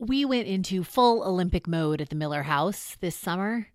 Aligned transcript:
We 0.00 0.24
went 0.24 0.46
into 0.46 0.84
full 0.84 1.24
Olympic 1.24 1.66
mode 1.66 2.00
at 2.00 2.08
the 2.08 2.14
Miller 2.14 2.44
House 2.44 2.96
this 3.00 3.16
summer. 3.16 3.66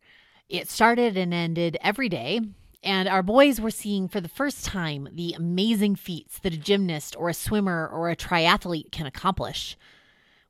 It 0.48 0.70
started 0.70 1.18
and 1.18 1.34
ended 1.34 1.78
every 1.82 2.08
day, 2.08 2.40
and 2.82 3.10
our 3.10 3.22
boys 3.22 3.60
were 3.60 3.70
seeing 3.70 4.08
for 4.08 4.22
the 4.22 4.30
first 4.30 4.64
time 4.64 5.09
the 5.12 5.33
amazing 5.33 5.98
feats 5.98 6.40
that 6.40 6.54
a 6.54 6.58
gymnast 6.58 7.14
or 7.17 7.28
a 7.28 7.33
swimmer 7.33 7.86
or 7.86 8.09
a 8.09 8.16
triathlete 8.16 8.89
can 8.89 9.05
accomplish. 9.05 9.75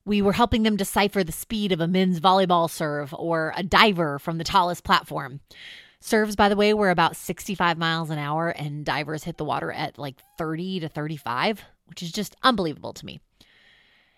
We 0.05 0.21
were 0.21 0.33
helping 0.33 0.61
them 0.61 0.77
decipher 0.77 1.23
the 1.23 1.31
speed 1.31 1.71
of 1.71 1.81
a 1.81 1.87
men's 1.87 2.19
volleyball 2.19 2.69
serve 2.69 3.11
or 3.17 3.51
a 3.57 3.63
diver 3.63 4.19
from 4.19 4.37
the 4.37 4.43
tallest 4.43 4.83
platform. 4.83 5.39
Serves, 5.99 6.35
by 6.35 6.49
the 6.49 6.55
way, 6.55 6.75
were 6.75 6.91
about 6.91 7.15
65 7.15 7.79
miles 7.79 8.11
an 8.11 8.19
hour, 8.19 8.49
and 8.49 8.85
divers 8.85 9.23
hit 9.23 9.37
the 9.37 9.43
water 9.43 9.71
at 9.71 9.97
like 9.97 10.21
30 10.37 10.81
to 10.81 10.87
35, 10.87 11.63
which 11.87 12.03
is 12.03 12.11
just 12.11 12.35
unbelievable 12.43 12.93
to 12.93 13.07
me. 13.07 13.21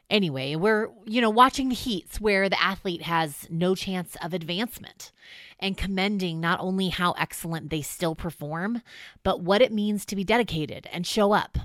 Anyway, 0.09 0.55
we're, 0.55 0.89
you 1.05 1.19
know, 1.19 1.29
watching 1.29 1.69
the 1.69 1.75
heats 1.75 2.21
where 2.21 2.47
the 2.47 2.61
athlete 2.61 3.01
has 3.01 3.47
no 3.49 3.73
chance 3.73 4.15
of 4.21 4.33
advancement 4.33 5.11
and 5.59 5.77
commending 5.77 6.39
not 6.39 6.59
only 6.59 6.89
how 6.89 7.13
excellent 7.13 7.71
they 7.71 7.81
still 7.81 8.13
perform, 8.13 8.81
but 9.23 9.41
what 9.41 9.63
it 9.63 9.71
means 9.71 10.05
to 10.05 10.15
be 10.15 10.23
dedicated 10.23 10.87
and 10.91 11.07
show 11.07 11.31
up. 11.31 11.57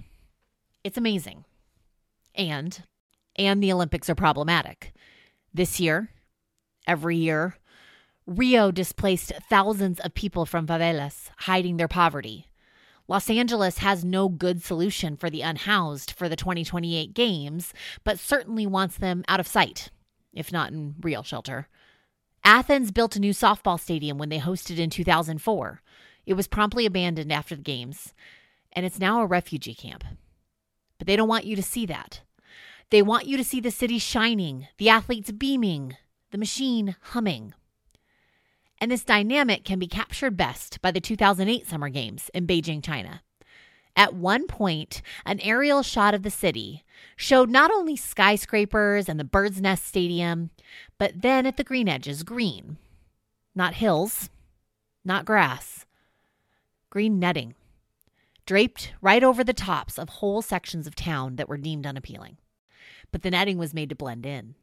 It's 0.82 0.96
amazing. 0.96 1.44
And 2.34 2.82
and 3.36 3.62
the 3.62 3.72
Olympics 3.72 4.08
are 4.10 4.14
problematic. 4.14 4.92
This 5.52 5.78
year, 5.78 6.10
every 6.86 7.16
year, 7.16 7.56
Rio 8.26 8.70
displaced 8.70 9.32
thousands 9.48 10.00
of 10.00 10.14
people 10.14 10.46
from 10.46 10.66
favelas, 10.66 11.30
hiding 11.38 11.76
their 11.76 11.88
poverty. 11.88 12.49
Los 13.10 13.28
Angeles 13.28 13.78
has 13.78 14.04
no 14.04 14.28
good 14.28 14.62
solution 14.62 15.16
for 15.16 15.28
the 15.28 15.42
unhoused 15.42 16.12
for 16.12 16.28
the 16.28 16.36
2028 16.36 17.12
games, 17.12 17.74
but 18.04 18.20
certainly 18.20 18.68
wants 18.68 18.96
them 18.96 19.24
out 19.26 19.40
of 19.40 19.48
sight, 19.48 19.90
if 20.32 20.52
not 20.52 20.70
in 20.70 20.94
real 21.00 21.24
shelter. 21.24 21.66
Athens 22.44 22.92
built 22.92 23.16
a 23.16 23.20
new 23.20 23.32
softball 23.32 23.80
stadium 23.80 24.16
when 24.16 24.28
they 24.28 24.38
hosted 24.38 24.78
in 24.78 24.90
2004. 24.90 25.82
It 26.24 26.34
was 26.34 26.46
promptly 26.46 26.86
abandoned 26.86 27.32
after 27.32 27.56
the 27.56 27.62
games, 27.62 28.14
and 28.74 28.86
it's 28.86 29.00
now 29.00 29.20
a 29.20 29.26
refugee 29.26 29.74
camp. 29.74 30.04
But 30.96 31.08
they 31.08 31.16
don't 31.16 31.26
want 31.26 31.46
you 31.46 31.56
to 31.56 31.64
see 31.64 31.86
that. 31.86 32.20
They 32.90 33.02
want 33.02 33.26
you 33.26 33.36
to 33.36 33.42
see 33.42 33.60
the 33.60 33.72
city 33.72 33.98
shining, 33.98 34.68
the 34.78 34.88
athletes 34.88 35.32
beaming, 35.32 35.96
the 36.30 36.38
machine 36.38 36.94
humming. 37.00 37.54
And 38.80 38.90
this 38.90 39.04
dynamic 39.04 39.64
can 39.64 39.78
be 39.78 39.86
captured 39.86 40.36
best 40.36 40.80
by 40.80 40.90
the 40.90 41.00
2008 41.00 41.66
Summer 41.66 41.90
Games 41.90 42.30
in 42.32 42.46
Beijing, 42.46 42.82
China. 42.82 43.22
At 43.94 44.14
one 44.14 44.46
point, 44.46 45.02
an 45.26 45.38
aerial 45.40 45.82
shot 45.82 46.14
of 46.14 46.22
the 46.22 46.30
city 46.30 46.84
showed 47.16 47.50
not 47.50 47.70
only 47.70 47.94
skyscrapers 47.94 49.08
and 49.08 49.20
the 49.20 49.24
Bird's 49.24 49.60
Nest 49.60 49.86
Stadium, 49.86 50.50
but 50.96 51.20
then 51.20 51.44
at 51.44 51.58
the 51.58 51.64
green 51.64 51.88
edges, 51.88 52.22
green. 52.22 52.78
Not 53.54 53.74
hills, 53.74 54.30
not 55.04 55.26
grass, 55.26 55.84
green 56.88 57.18
netting, 57.18 57.54
draped 58.46 58.92
right 59.02 59.22
over 59.22 59.44
the 59.44 59.52
tops 59.52 59.98
of 59.98 60.08
whole 60.08 60.40
sections 60.40 60.86
of 60.86 60.94
town 60.94 61.36
that 61.36 61.48
were 61.48 61.58
deemed 61.58 61.86
unappealing. 61.86 62.38
But 63.12 63.22
the 63.22 63.30
netting 63.30 63.58
was 63.58 63.74
made 63.74 63.90
to 63.90 63.96
blend 63.96 64.24
in. 64.24 64.54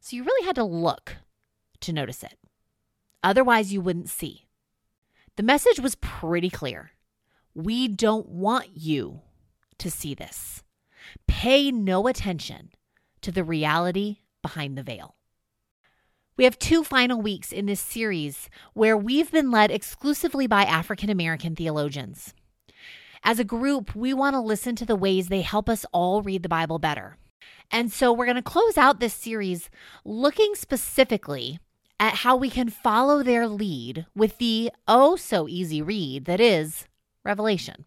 So 0.00 0.16
you 0.16 0.24
really 0.24 0.46
had 0.46 0.54
to 0.54 0.64
look 0.64 1.16
to 1.80 1.92
notice 1.92 2.22
it. 2.22 2.38
Otherwise, 3.24 3.72
you 3.72 3.80
wouldn't 3.80 4.10
see. 4.10 4.46
The 5.36 5.42
message 5.42 5.80
was 5.80 5.96
pretty 5.96 6.50
clear. 6.50 6.90
We 7.54 7.88
don't 7.88 8.28
want 8.28 8.68
you 8.74 9.22
to 9.78 9.90
see 9.90 10.14
this. 10.14 10.62
Pay 11.26 11.72
no 11.72 12.06
attention 12.06 12.70
to 13.22 13.32
the 13.32 13.42
reality 13.42 14.18
behind 14.42 14.76
the 14.76 14.82
veil. 14.82 15.16
We 16.36 16.44
have 16.44 16.58
two 16.58 16.84
final 16.84 17.22
weeks 17.22 17.50
in 17.50 17.66
this 17.66 17.80
series 17.80 18.50
where 18.74 18.96
we've 18.96 19.32
been 19.32 19.50
led 19.50 19.70
exclusively 19.70 20.46
by 20.46 20.64
African 20.64 21.08
American 21.08 21.56
theologians. 21.56 22.34
As 23.22 23.38
a 23.38 23.44
group, 23.44 23.94
we 23.94 24.12
want 24.12 24.34
to 24.34 24.40
listen 24.40 24.76
to 24.76 24.84
the 24.84 24.96
ways 24.96 25.28
they 25.28 25.40
help 25.40 25.70
us 25.70 25.86
all 25.92 26.20
read 26.20 26.42
the 26.42 26.48
Bible 26.48 26.78
better. 26.78 27.16
And 27.70 27.90
so 27.90 28.12
we're 28.12 28.26
going 28.26 28.36
to 28.36 28.42
close 28.42 28.76
out 28.76 29.00
this 29.00 29.14
series 29.14 29.70
looking 30.04 30.54
specifically 30.54 31.58
at 32.04 32.16
how 32.16 32.36
we 32.36 32.50
can 32.50 32.68
follow 32.68 33.22
their 33.22 33.48
lead 33.48 34.04
with 34.14 34.36
the 34.36 34.70
oh 34.86 35.16
so 35.16 35.48
easy 35.48 35.80
read 35.80 36.26
that 36.26 36.38
is 36.38 36.86
Revelation. 37.24 37.86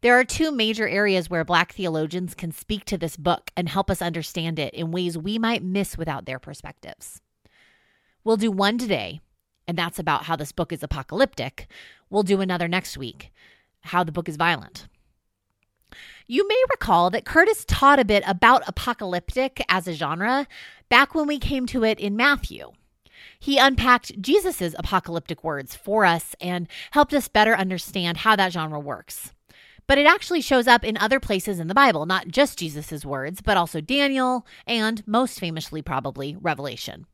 There 0.00 0.18
are 0.18 0.24
two 0.24 0.50
major 0.50 0.88
areas 0.88 1.30
where 1.30 1.44
Black 1.44 1.72
theologians 1.72 2.34
can 2.34 2.50
speak 2.50 2.84
to 2.86 2.98
this 2.98 3.16
book 3.16 3.52
and 3.56 3.68
help 3.68 3.92
us 3.92 4.02
understand 4.02 4.58
it 4.58 4.74
in 4.74 4.90
ways 4.90 5.16
we 5.16 5.38
might 5.38 5.62
miss 5.62 5.96
without 5.96 6.26
their 6.26 6.40
perspectives. 6.40 7.20
We'll 8.24 8.36
do 8.36 8.50
one 8.50 8.76
today, 8.76 9.20
and 9.68 9.78
that's 9.78 10.00
about 10.00 10.24
how 10.24 10.34
this 10.34 10.50
book 10.50 10.72
is 10.72 10.82
apocalyptic. 10.82 11.68
We'll 12.10 12.24
do 12.24 12.40
another 12.40 12.66
next 12.66 12.98
week, 12.98 13.30
how 13.82 14.02
the 14.02 14.10
book 14.10 14.28
is 14.28 14.36
violent. 14.36 14.88
You 16.26 16.46
may 16.48 16.60
recall 16.72 17.10
that 17.10 17.24
Curtis 17.24 17.64
taught 17.66 18.00
a 18.00 18.04
bit 18.04 18.24
about 18.26 18.66
apocalyptic 18.66 19.64
as 19.68 19.86
a 19.86 19.92
genre 19.92 20.48
back 20.88 21.14
when 21.14 21.28
we 21.28 21.38
came 21.38 21.66
to 21.66 21.84
it 21.84 22.00
in 22.00 22.16
Matthew. 22.16 22.72
He 23.38 23.58
unpacked 23.58 24.20
Jesus' 24.20 24.74
apocalyptic 24.78 25.44
words 25.44 25.76
for 25.76 26.04
us 26.04 26.34
and 26.40 26.68
helped 26.92 27.14
us 27.14 27.28
better 27.28 27.56
understand 27.56 28.18
how 28.18 28.36
that 28.36 28.52
genre 28.52 28.80
works. 28.80 29.32
But 29.86 29.98
it 29.98 30.06
actually 30.06 30.40
shows 30.40 30.66
up 30.66 30.84
in 30.84 30.96
other 30.96 31.18
places 31.18 31.58
in 31.58 31.66
the 31.66 31.74
Bible, 31.74 32.06
not 32.06 32.28
just 32.28 32.58
Jesus' 32.58 33.04
words, 33.04 33.42
but 33.42 33.56
also 33.56 33.80
Daniel 33.80 34.46
and, 34.66 35.06
most 35.06 35.40
famously, 35.40 35.82
probably, 35.82 36.36
Revelation. 36.40 37.06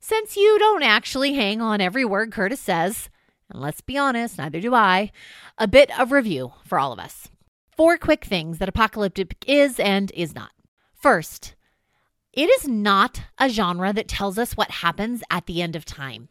Since 0.00 0.36
you 0.36 0.58
don't 0.58 0.82
actually 0.82 1.34
hang 1.34 1.62
on 1.62 1.80
every 1.80 2.04
word 2.04 2.32
Curtis 2.32 2.60
says, 2.60 3.08
and 3.48 3.60
let's 3.60 3.80
be 3.80 3.96
honest, 3.96 4.38
neither 4.38 4.60
do 4.60 4.74
I, 4.74 5.12
a 5.56 5.68
bit 5.68 5.96
of 5.98 6.12
review 6.12 6.52
for 6.64 6.78
all 6.78 6.92
of 6.92 6.98
us. 6.98 7.28
Four 7.76 7.96
quick 7.98 8.24
things 8.24 8.58
that 8.58 8.68
apocalyptic 8.68 9.44
is 9.46 9.78
and 9.78 10.10
is 10.12 10.34
not. 10.34 10.50
First, 10.94 11.54
it 12.36 12.50
is 12.50 12.66
not 12.66 13.22
a 13.38 13.48
genre 13.48 13.92
that 13.92 14.08
tells 14.08 14.38
us 14.38 14.56
what 14.56 14.70
happens 14.70 15.22
at 15.30 15.46
the 15.46 15.62
end 15.62 15.76
of 15.76 15.84
time. 15.84 16.28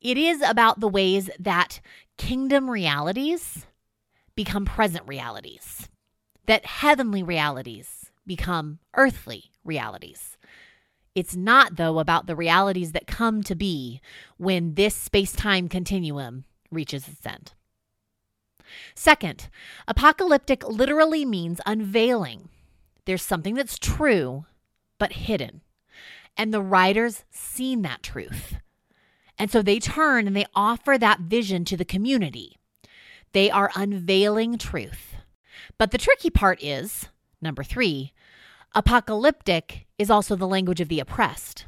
It 0.00 0.16
is 0.16 0.42
about 0.42 0.80
the 0.80 0.88
ways 0.88 1.28
that 1.38 1.80
kingdom 2.16 2.70
realities 2.70 3.66
become 4.34 4.64
present 4.64 5.06
realities, 5.06 5.90
that 6.46 6.64
heavenly 6.64 7.22
realities 7.22 8.10
become 8.26 8.78
earthly 8.94 9.50
realities. 9.62 10.38
It's 11.14 11.36
not, 11.36 11.76
though, 11.76 11.98
about 11.98 12.26
the 12.26 12.34
realities 12.34 12.92
that 12.92 13.06
come 13.06 13.42
to 13.42 13.54
be 13.54 14.00
when 14.38 14.74
this 14.74 14.94
space 14.94 15.32
time 15.32 15.68
continuum 15.68 16.44
reaches 16.70 17.06
its 17.06 17.26
end. 17.26 17.52
Second, 18.94 19.50
apocalyptic 19.86 20.66
literally 20.66 21.26
means 21.26 21.60
unveiling. 21.66 22.48
There's 23.04 23.22
something 23.22 23.54
that's 23.54 23.78
true 23.78 24.46
but 25.02 25.14
hidden. 25.14 25.62
And 26.36 26.54
the 26.54 26.62
writers 26.62 27.24
seen 27.28 27.82
that 27.82 28.04
truth. 28.04 28.58
And 29.36 29.50
so 29.50 29.60
they 29.60 29.80
turn 29.80 30.28
and 30.28 30.36
they 30.36 30.46
offer 30.54 30.96
that 30.96 31.22
vision 31.22 31.64
to 31.64 31.76
the 31.76 31.84
community. 31.84 32.60
They 33.32 33.50
are 33.50 33.72
unveiling 33.74 34.58
truth. 34.58 35.16
But 35.76 35.90
the 35.90 35.98
tricky 35.98 36.30
part 36.30 36.62
is 36.62 37.08
number 37.40 37.64
three, 37.64 38.12
apocalyptic 38.76 39.86
is 39.98 40.08
also 40.08 40.36
the 40.36 40.46
language 40.46 40.80
of 40.80 40.86
the 40.86 41.00
oppressed. 41.00 41.66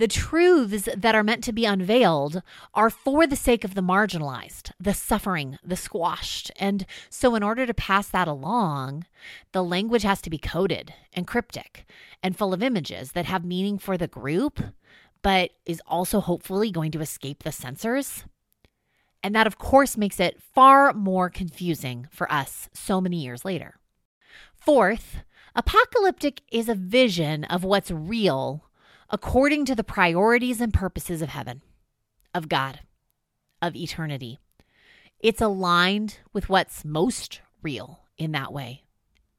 The 0.00 0.08
truths 0.08 0.88
that 0.96 1.14
are 1.14 1.22
meant 1.22 1.44
to 1.44 1.52
be 1.52 1.66
unveiled 1.66 2.42
are 2.72 2.88
for 2.88 3.26
the 3.26 3.36
sake 3.36 3.64
of 3.64 3.74
the 3.74 3.82
marginalized, 3.82 4.72
the 4.80 4.94
suffering, 4.94 5.58
the 5.62 5.76
squashed. 5.76 6.50
And 6.58 6.86
so, 7.10 7.34
in 7.34 7.42
order 7.42 7.66
to 7.66 7.74
pass 7.74 8.08
that 8.08 8.26
along, 8.26 9.04
the 9.52 9.62
language 9.62 10.02
has 10.04 10.22
to 10.22 10.30
be 10.30 10.38
coded 10.38 10.94
and 11.12 11.26
cryptic 11.26 11.84
and 12.22 12.34
full 12.34 12.54
of 12.54 12.62
images 12.62 13.12
that 13.12 13.26
have 13.26 13.44
meaning 13.44 13.78
for 13.78 13.98
the 13.98 14.08
group, 14.08 14.58
but 15.20 15.50
is 15.66 15.82
also 15.86 16.20
hopefully 16.20 16.70
going 16.70 16.92
to 16.92 17.02
escape 17.02 17.42
the 17.42 17.52
censors. 17.52 18.24
And 19.22 19.34
that, 19.34 19.46
of 19.46 19.58
course, 19.58 19.98
makes 19.98 20.18
it 20.18 20.40
far 20.40 20.94
more 20.94 21.28
confusing 21.28 22.08
for 22.10 22.32
us 22.32 22.70
so 22.72 23.02
many 23.02 23.18
years 23.22 23.44
later. 23.44 23.74
Fourth, 24.54 25.18
apocalyptic 25.54 26.40
is 26.50 26.70
a 26.70 26.74
vision 26.74 27.44
of 27.44 27.64
what's 27.64 27.90
real 27.90 28.64
according 29.10 29.64
to 29.66 29.74
the 29.74 29.84
priorities 29.84 30.60
and 30.60 30.72
purposes 30.72 31.20
of 31.20 31.28
heaven, 31.28 31.62
of 32.32 32.48
God, 32.48 32.80
of 33.60 33.74
eternity. 33.74 34.38
It's 35.18 35.40
aligned 35.40 36.18
with 36.32 36.48
what's 36.48 36.84
most 36.84 37.40
real 37.62 38.00
in 38.16 38.32
that 38.32 38.52
way, 38.52 38.84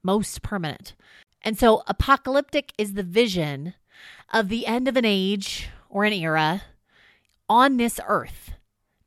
most 0.02 0.42
permanent. 0.42 0.94
And 1.40 1.58
so, 1.58 1.82
apocalyptic 1.88 2.72
is 2.78 2.92
the 2.92 3.02
vision 3.02 3.74
of 4.32 4.48
the 4.48 4.66
end 4.66 4.86
of 4.86 4.96
an 4.96 5.04
age 5.04 5.68
or 5.88 6.04
an 6.04 6.12
era 6.12 6.62
on 7.48 7.78
this 7.78 7.98
earth 8.06 8.52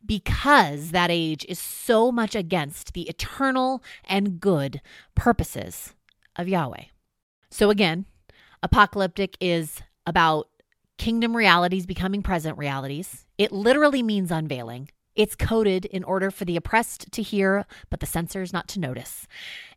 because 0.05 0.91
that 0.91 1.09
age 1.09 1.45
is 1.47 1.59
so 1.59 2.11
much 2.11 2.35
against 2.35 2.93
the 2.93 3.03
eternal 3.03 3.81
and 4.03 4.39
good 4.39 4.81
purposes 5.15 5.93
of 6.35 6.47
Yahweh. 6.49 6.85
So, 7.49 7.69
again, 7.69 8.05
Apocalyptic 8.61 9.37
is 9.39 9.81
about 10.05 10.49
kingdom 10.97 11.35
realities 11.35 11.85
becoming 11.85 12.21
present 12.21 12.57
realities. 12.57 13.25
It 13.37 13.51
literally 13.51 14.03
means 14.03 14.31
unveiling. 14.31 14.89
It's 15.15 15.35
coded 15.35 15.85
in 15.85 16.03
order 16.03 16.29
for 16.29 16.43
the 16.43 16.57
oppressed 16.57 17.11
to 17.13 17.21
hear, 17.21 17.65
but 17.89 18.01
the 18.01 18.05
censors 18.05 18.51
not 18.51 18.67
to 18.69 18.79
notice. 18.79 19.27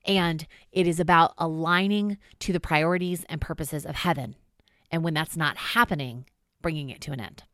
And 0.04 0.46
it 0.72 0.86
is 0.86 0.98
about 0.98 1.34
aligning 1.38 2.18
to 2.40 2.52
the 2.52 2.60
priorities 2.60 3.24
and 3.28 3.40
purposes 3.40 3.86
of 3.86 3.96
heaven. 3.96 4.34
And 4.90 5.04
when 5.04 5.14
that's 5.14 5.36
not 5.36 5.56
happening, 5.56 6.26
bringing 6.60 6.90
it 6.90 7.00
to 7.02 7.12
an 7.12 7.20
end. 7.20 7.44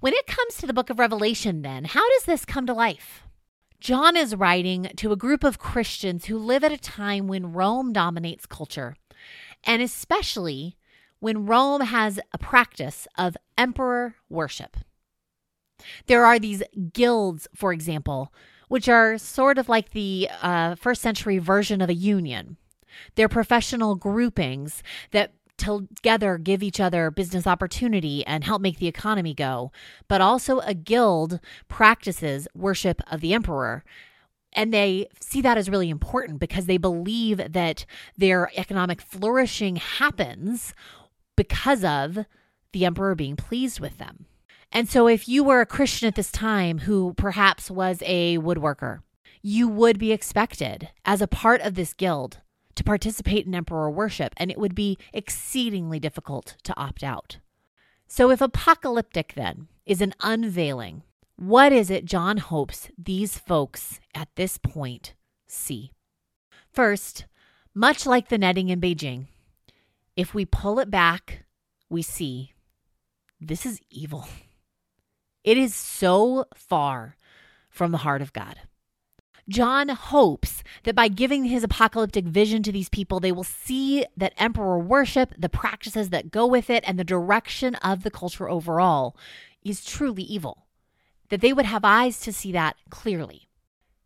When 0.00 0.14
it 0.14 0.26
comes 0.26 0.56
to 0.56 0.66
the 0.66 0.72
book 0.72 0.90
of 0.90 0.98
Revelation, 0.98 1.62
then, 1.62 1.84
how 1.84 2.08
does 2.10 2.24
this 2.24 2.44
come 2.44 2.66
to 2.66 2.74
life? 2.74 3.22
John 3.78 4.16
is 4.16 4.34
writing 4.34 4.90
to 4.96 5.12
a 5.12 5.16
group 5.16 5.44
of 5.44 5.58
Christians 5.58 6.24
who 6.24 6.38
live 6.38 6.64
at 6.64 6.72
a 6.72 6.78
time 6.78 7.28
when 7.28 7.52
Rome 7.52 7.92
dominates 7.92 8.46
culture, 8.46 8.96
and 9.64 9.80
especially 9.80 10.76
when 11.22 11.46
Rome 11.46 11.82
has 11.82 12.18
a 12.32 12.38
practice 12.38 13.06
of 13.16 13.36
emperor 13.56 14.16
worship. 14.28 14.76
There 16.08 16.26
are 16.26 16.40
these 16.40 16.64
guilds, 16.92 17.46
for 17.54 17.72
example, 17.72 18.32
which 18.66 18.88
are 18.88 19.18
sort 19.18 19.56
of 19.56 19.68
like 19.68 19.90
the 19.90 20.28
uh, 20.42 20.74
first 20.74 21.00
century 21.00 21.38
version 21.38 21.80
of 21.80 21.88
a 21.88 21.94
union. 21.94 22.56
They're 23.14 23.28
professional 23.28 23.94
groupings 23.94 24.82
that 25.12 25.32
together 25.56 26.38
give 26.38 26.60
each 26.60 26.80
other 26.80 27.08
business 27.12 27.46
opportunity 27.46 28.26
and 28.26 28.42
help 28.42 28.60
make 28.60 28.80
the 28.80 28.88
economy 28.88 29.32
go. 29.32 29.70
But 30.08 30.20
also, 30.20 30.58
a 30.58 30.74
guild 30.74 31.38
practices 31.68 32.48
worship 32.52 33.00
of 33.12 33.20
the 33.20 33.32
emperor. 33.32 33.84
And 34.54 34.74
they 34.74 35.06
see 35.20 35.40
that 35.42 35.56
as 35.56 35.70
really 35.70 35.88
important 35.88 36.40
because 36.40 36.66
they 36.66 36.78
believe 36.78 37.52
that 37.52 37.86
their 38.18 38.50
economic 38.56 39.00
flourishing 39.00 39.76
happens 39.76 40.74
because 41.36 41.84
of 41.84 42.26
the 42.72 42.84
emperor 42.84 43.14
being 43.14 43.36
pleased 43.36 43.80
with 43.80 43.98
them. 43.98 44.26
And 44.70 44.88
so, 44.88 45.06
if 45.06 45.28
you 45.28 45.44
were 45.44 45.60
a 45.60 45.66
Christian 45.66 46.08
at 46.08 46.14
this 46.14 46.32
time 46.32 46.80
who 46.80 47.12
perhaps 47.14 47.70
was 47.70 48.02
a 48.06 48.38
woodworker, 48.38 49.00
you 49.42 49.68
would 49.68 49.98
be 49.98 50.12
expected 50.12 50.88
as 51.04 51.20
a 51.20 51.26
part 51.26 51.60
of 51.60 51.74
this 51.74 51.92
guild 51.92 52.38
to 52.74 52.84
participate 52.84 53.46
in 53.46 53.54
emperor 53.54 53.90
worship, 53.90 54.32
and 54.38 54.50
it 54.50 54.58
would 54.58 54.74
be 54.74 54.96
exceedingly 55.12 56.00
difficult 56.00 56.56
to 56.64 56.76
opt 56.76 57.02
out. 57.02 57.38
So, 58.08 58.30
if 58.30 58.40
apocalyptic 58.40 59.34
then 59.34 59.68
is 59.84 60.00
an 60.00 60.14
unveiling, 60.22 61.02
what 61.36 61.72
is 61.72 61.90
it 61.90 62.04
John 62.04 62.38
hopes 62.38 62.88
these 62.96 63.38
folks 63.38 64.00
at 64.14 64.28
this 64.36 64.58
point 64.58 65.14
see? 65.46 65.92
First, 66.72 67.26
much 67.74 68.06
like 68.06 68.28
the 68.28 68.38
netting 68.38 68.68
in 68.68 68.80
Beijing, 68.80 69.26
if 70.16 70.34
we 70.34 70.44
pull 70.44 70.78
it 70.78 70.90
back, 70.90 71.44
we 71.88 72.02
see 72.02 72.52
this 73.40 73.66
is 73.66 73.80
evil. 73.90 74.26
It 75.44 75.58
is 75.58 75.74
so 75.74 76.44
far 76.54 77.16
from 77.68 77.90
the 77.90 77.98
heart 77.98 78.22
of 78.22 78.32
God. 78.32 78.60
John 79.48 79.88
hopes 79.88 80.62
that 80.84 80.94
by 80.94 81.08
giving 81.08 81.46
his 81.46 81.64
apocalyptic 81.64 82.24
vision 82.24 82.62
to 82.62 82.70
these 82.70 82.88
people, 82.88 83.18
they 83.18 83.32
will 83.32 83.42
see 83.42 84.06
that 84.16 84.34
emperor 84.38 84.78
worship, 84.78 85.34
the 85.36 85.48
practices 85.48 86.10
that 86.10 86.30
go 86.30 86.46
with 86.46 86.70
it, 86.70 86.84
and 86.86 86.96
the 86.96 87.02
direction 87.02 87.74
of 87.76 88.04
the 88.04 88.10
culture 88.10 88.48
overall 88.48 89.16
is 89.64 89.84
truly 89.84 90.22
evil. 90.22 90.66
That 91.30 91.40
they 91.40 91.52
would 91.52 91.66
have 91.66 91.84
eyes 91.84 92.20
to 92.20 92.32
see 92.32 92.52
that 92.52 92.76
clearly. 92.88 93.48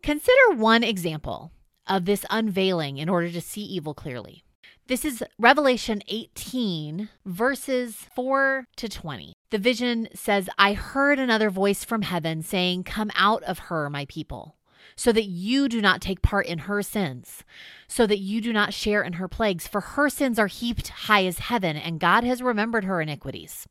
Consider 0.02 0.54
one 0.54 0.82
example 0.82 1.52
of 1.86 2.06
this 2.06 2.24
unveiling 2.30 2.96
in 2.96 3.10
order 3.10 3.30
to 3.30 3.40
see 3.42 3.62
evil 3.62 3.92
clearly. 3.92 4.45
This 4.88 5.04
is 5.04 5.24
Revelation 5.36 6.00
18, 6.06 7.08
verses 7.24 8.06
4 8.14 8.66
to 8.76 8.88
20. 8.88 9.32
The 9.50 9.58
vision 9.58 10.08
says, 10.14 10.48
I 10.58 10.74
heard 10.74 11.18
another 11.18 11.50
voice 11.50 11.84
from 11.84 12.02
heaven 12.02 12.40
saying, 12.42 12.84
Come 12.84 13.10
out 13.16 13.42
of 13.42 13.58
her, 13.58 13.90
my 13.90 14.04
people 14.04 14.56
so 14.94 15.12
that 15.12 15.24
you 15.24 15.68
do 15.68 15.80
not 15.80 16.00
take 16.00 16.22
part 16.22 16.46
in 16.46 16.60
her 16.60 16.82
sins, 16.82 17.44
so 17.88 18.06
that 18.06 18.18
you 18.18 18.40
do 18.40 18.52
not 18.52 18.72
share 18.72 19.02
in 19.02 19.14
her 19.14 19.28
plagues. 19.28 19.66
For 19.66 19.80
her 19.80 20.08
sins 20.08 20.38
are 20.38 20.46
heaped 20.46 20.88
high 20.88 21.26
as 21.26 21.38
heaven, 21.38 21.76
and 21.76 22.00
God 22.00 22.24
has 22.24 22.40
remembered 22.40 22.84
her 22.84 23.00
iniquities. 23.00 23.66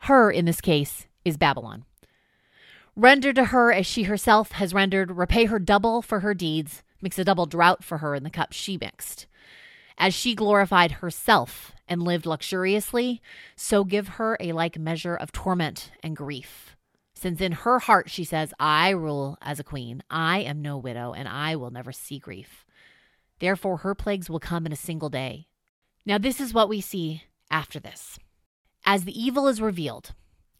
Her, 0.00 0.30
in 0.30 0.44
this 0.44 0.60
case, 0.60 1.06
is 1.24 1.36
Babylon. 1.36 1.84
Render 2.94 3.32
to 3.32 3.46
her 3.46 3.72
as 3.72 3.86
she 3.86 4.04
herself 4.04 4.52
has 4.52 4.74
rendered, 4.74 5.16
repay 5.16 5.46
her 5.46 5.58
double 5.58 6.02
for 6.02 6.20
her 6.20 6.34
deeds, 6.34 6.82
mix 7.00 7.18
a 7.18 7.24
double 7.24 7.46
draught 7.46 7.82
for 7.82 7.98
her 7.98 8.14
in 8.14 8.22
the 8.22 8.30
cup 8.30 8.52
she 8.52 8.76
mixed. 8.76 9.26
As 9.96 10.14
she 10.14 10.34
glorified 10.34 10.92
herself 10.92 11.72
and 11.88 12.02
lived 12.02 12.26
luxuriously, 12.26 13.22
so 13.56 13.84
give 13.84 14.08
her 14.08 14.36
a 14.40 14.52
like 14.52 14.78
measure 14.78 15.14
of 15.14 15.32
torment 15.32 15.90
and 16.02 16.16
grief 16.16 16.74
since 17.24 17.40
in 17.40 17.52
her 17.52 17.78
heart 17.78 18.10
she 18.10 18.22
says, 18.22 18.52
I 18.60 18.90
rule 18.90 19.38
as 19.40 19.58
a 19.58 19.64
queen, 19.64 20.02
I 20.10 20.40
am 20.40 20.60
no 20.60 20.76
widow, 20.76 21.14
and 21.14 21.26
I 21.26 21.56
will 21.56 21.70
never 21.70 21.90
see 21.90 22.18
grief. 22.18 22.66
Therefore, 23.38 23.78
her 23.78 23.94
plagues 23.94 24.28
will 24.28 24.40
come 24.40 24.66
in 24.66 24.72
a 24.72 24.76
single 24.76 25.08
day. 25.08 25.46
Now, 26.04 26.18
this 26.18 26.38
is 26.38 26.52
what 26.52 26.68
we 26.68 26.82
see 26.82 27.22
after 27.50 27.80
this. 27.80 28.18
As 28.84 29.04
the 29.04 29.18
evil 29.18 29.48
is 29.48 29.62
revealed, 29.62 30.12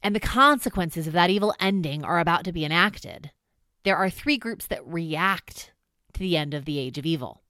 and 0.02 0.16
the 0.16 0.20
consequences 0.20 1.06
of 1.06 1.12
that 1.12 1.28
evil 1.28 1.54
ending 1.60 2.02
are 2.02 2.18
about 2.18 2.44
to 2.44 2.52
be 2.52 2.64
enacted, 2.64 3.30
there 3.82 3.98
are 3.98 4.08
three 4.08 4.38
groups 4.38 4.66
that 4.68 4.86
react 4.86 5.72
to 6.14 6.20
the 6.20 6.34
end 6.34 6.54
of 6.54 6.64
the 6.64 6.78
age 6.78 6.96
of 6.96 7.04
evil. 7.04 7.42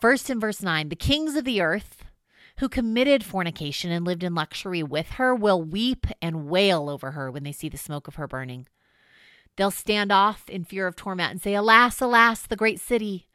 First, 0.00 0.28
in 0.28 0.38
verse 0.38 0.62
9, 0.62 0.90
the 0.90 0.96
kings 0.96 1.36
of 1.36 1.44
the 1.44 1.60
earth 1.60 2.04
who 2.58 2.68
committed 2.68 3.24
fornication 3.24 3.90
and 3.90 4.04
lived 4.04 4.22
in 4.22 4.34
luxury 4.34 4.82
with 4.82 5.12
her 5.12 5.34
will 5.34 5.62
weep 5.62 6.06
and 6.20 6.48
wail 6.48 6.88
over 6.88 7.12
her 7.12 7.30
when 7.30 7.44
they 7.44 7.52
see 7.52 7.68
the 7.68 7.76
smoke 7.76 8.08
of 8.08 8.16
her 8.16 8.26
burning. 8.26 8.66
They'll 9.56 9.70
stand 9.70 10.12
off 10.12 10.48
in 10.48 10.64
fear 10.64 10.86
of 10.86 10.96
torment 10.96 11.30
and 11.30 11.40
say, 11.40 11.54
Alas, 11.54 12.00
alas, 12.00 12.42
the 12.42 12.56
great 12.56 12.78
city, 12.78 13.28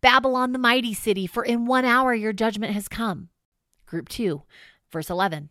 Babylon, 0.00 0.52
the 0.52 0.58
mighty 0.58 0.94
city, 0.94 1.26
for 1.26 1.44
in 1.44 1.66
one 1.66 1.84
hour 1.84 2.14
your 2.14 2.32
judgment 2.32 2.74
has 2.74 2.88
come. 2.88 3.30
Group 3.86 4.08
2, 4.08 4.42
verse 4.92 5.10
11. 5.10 5.50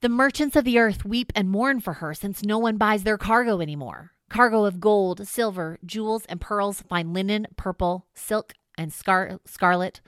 The 0.00 0.08
merchants 0.08 0.54
of 0.54 0.64
the 0.64 0.78
earth 0.78 1.04
weep 1.04 1.32
and 1.34 1.50
mourn 1.50 1.80
for 1.80 1.94
her, 1.94 2.14
since 2.14 2.44
no 2.44 2.58
one 2.58 2.76
buys 2.76 3.02
their 3.02 3.18
cargo 3.18 3.60
anymore. 3.60 4.12
Cargo 4.28 4.64
of 4.64 4.80
gold, 4.80 5.26
silver, 5.26 5.78
jewels, 5.84 6.24
and 6.26 6.40
pearls, 6.40 6.82
fine 6.82 7.12
linen, 7.12 7.46
purple, 7.56 8.06
silk, 8.14 8.54
and 8.76 8.92
scar- 8.92 9.40
scarlet, 9.44 10.00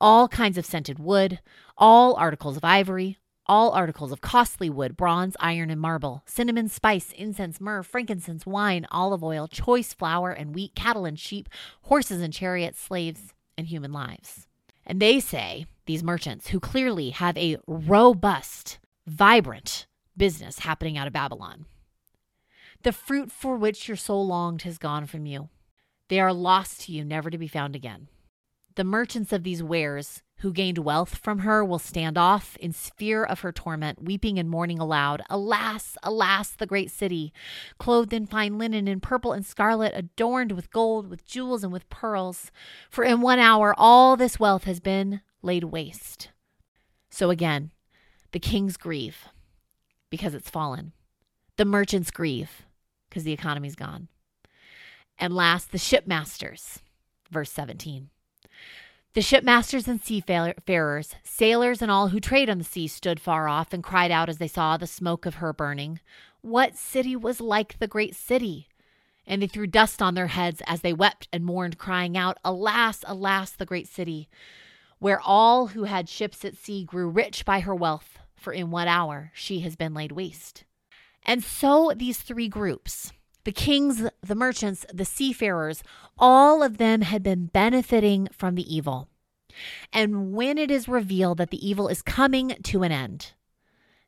all 0.00 0.28
kinds 0.28 0.58
of 0.58 0.66
scented 0.66 0.98
wood, 0.98 1.40
all 1.76 2.14
articles 2.14 2.56
of 2.56 2.64
ivory, 2.64 3.18
all 3.46 3.72
articles 3.72 4.12
of 4.12 4.20
costly 4.20 4.70
wood, 4.70 4.96
bronze, 4.96 5.36
iron, 5.40 5.70
and 5.70 5.80
marble, 5.80 6.22
cinnamon, 6.24 6.68
spice, 6.68 7.12
incense, 7.12 7.60
myrrh, 7.60 7.82
frankincense, 7.82 8.46
wine, 8.46 8.86
olive 8.92 9.24
oil, 9.24 9.48
choice 9.48 9.92
flour 9.92 10.30
and 10.30 10.54
wheat, 10.54 10.74
cattle 10.74 11.04
and 11.04 11.18
sheep, 11.18 11.48
horses 11.82 12.22
and 12.22 12.32
chariots, 12.32 12.80
slaves, 12.80 13.32
and 13.58 13.66
human 13.66 13.92
lives. 13.92 14.46
And 14.86 15.00
they 15.00 15.18
say, 15.20 15.66
these 15.86 16.04
merchants, 16.04 16.48
who 16.48 16.60
clearly 16.60 17.10
have 17.10 17.36
a 17.36 17.56
robust, 17.66 18.78
vibrant 19.06 19.86
business 20.16 20.60
happening 20.60 20.96
out 20.96 21.08
of 21.08 21.12
Babylon, 21.12 21.66
the 22.82 22.92
fruit 22.92 23.32
for 23.32 23.56
which 23.56 23.88
your 23.88 23.96
soul 23.96 24.26
longed 24.26 24.62
has 24.62 24.78
gone 24.78 25.06
from 25.06 25.26
you. 25.26 25.48
They 26.10 26.18
are 26.18 26.32
lost 26.32 26.80
to 26.82 26.92
you, 26.92 27.04
never 27.04 27.30
to 27.30 27.38
be 27.38 27.46
found 27.46 27.76
again. 27.76 28.08
The 28.74 28.82
merchants 28.82 29.32
of 29.32 29.44
these 29.44 29.62
wares 29.62 30.22
who 30.38 30.52
gained 30.52 30.78
wealth 30.78 31.14
from 31.14 31.40
her 31.40 31.64
will 31.64 31.78
stand 31.78 32.18
off 32.18 32.56
in 32.56 32.72
fear 32.72 33.22
of 33.22 33.40
her 33.40 33.52
torment, 33.52 34.02
weeping 34.02 34.36
and 34.36 34.50
mourning 34.50 34.80
aloud. 34.80 35.22
Alas, 35.30 35.96
alas, 36.02 36.50
the 36.50 36.66
great 36.66 36.90
city, 36.90 37.32
clothed 37.78 38.12
in 38.12 38.26
fine 38.26 38.58
linen, 38.58 38.88
in 38.88 38.98
purple 38.98 39.32
and 39.32 39.46
scarlet, 39.46 39.92
adorned 39.94 40.50
with 40.52 40.72
gold, 40.72 41.08
with 41.08 41.24
jewels, 41.24 41.62
and 41.62 41.72
with 41.72 41.88
pearls. 41.90 42.50
For 42.90 43.04
in 43.04 43.20
one 43.20 43.38
hour 43.38 43.72
all 43.78 44.16
this 44.16 44.40
wealth 44.40 44.64
has 44.64 44.80
been 44.80 45.20
laid 45.42 45.62
waste. 45.64 46.30
So 47.08 47.30
again, 47.30 47.70
the 48.32 48.40
kings 48.40 48.76
grieve 48.76 49.28
because 50.10 50.34
it's 50.34 50.50
fallen. 50.50 50.90
The 51.56 51.64
merchants 51.64 52.10
grieve 52.10 52.62
because 53.08 53.22
the 53.22 53.32
economy's 53.32 53.76
gone. 53.76 54.08
And 55.20 55.34
last, 55.34 55.70
the 55.70 55.78
shipmasters, 55.78 56.78
verse 57.30 57.52
17. 57.52 58.08
The 59.12 59.20
shipmasters 59.20 59.86
and 59.86 60.00
seafarers, 60.00 61.14
sailors, 61.22 61.82
and 61.82 61.90
all 61.90 62.08
who 62.08 62.20
trade 62.20 62.48
on 62.48 62.56
the 62.56 62.64
sea 62.64 62.86
stood 62.86 63.20
far 63.20 63.46
off 63.46 63.74
and 63.74 63.84
cried 63.84 64.10
out 64.10 64.30
as 64.30 64.38
they 64.38 64.48
saw 64.48 64.78
the 64.78 64.86
smoke 64.86 65.26
of 65.26 65.34
her 65.34 65.52
burning. 65.52 66.00
What 66.40 66.78
city 66.78 67.14
was 67.14 67.38
like 67.38 67.78
the 67.78 67.86
great 67.86 68.16
city? 68.16 68.68
And 69.26 69.42
they 69.42 69.46
threw 69.46 69.66
dust 69.66 70.00
on 70.00 70.14
their 70.14 70.28
heads 70.28 70.62
as 70.66 70.80
they 70.80 70.94
wept 70.94 71.28
and 71.32 71.44
mourned, 71.44 71.76
crying 71.76 72.16
out, 72.16 72.38
Alas, 72.42 73.04
alas, 73.06 73.50
the 73.50 73.66
great 73.66 73.88
city, 73.88 74.30
where 75.00 75.20
all 75.20 75.68
who 75.68 75.84
had 75.84 76.08
ships 76.08 76.46
at 76.46 76.56
sea 76.56 76.82
grew 76.82 77.10
rich 77.10 77.44
by 77.44 77.60
her 77.60 77.74
wealth, 77.74 78.18
for 78.36 78.54
in 78.54 78.70
one 78.70 78.88
hour 78.88 79.32
she 79.34 79.60
has 79.60 79.76
been 79.76 79.92
laid 79.92 80.12
waste. 80.12 80.64
And 81.24 81.44
so 81.44 81.92
these 81.94 82.22
three 82.22 82.48
groups, 82.48 83.12
the 83.44 83.52
kings, 83.52 84.06
the 84.22 84.34
merchants, 84.34 84.84
the 84.92 85.04
seafarers, 85.04 85.82
all 86.18 86.62
of 86.62 86.78
them 86.78 87.02
had 87.02 87.22
been 87.22 87.46
benefiting 87.46 88.28
from 88.32 88.54
the 88.54 88.74
evil. 88.74 89.08
And 89.92 90.32
when 90.32 90.58
it 90.58 90.70
is 90.70 90.88
revealed 90.88 91.38
that 91.38 91.50
the 91.50 91.66
evil 91.66 91.88
is 91.88 92.02
coming 92.02 92.56
to 92.64 92.82
an 92.82 92.92
end, 92.92 93.32